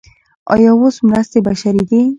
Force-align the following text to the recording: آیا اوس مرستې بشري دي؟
آیا 0.53 0.71
اوس 0.77 0.95
مرستې 1.09 1.39
بشري 1.45 1.83
دي؟ 1.89 2.01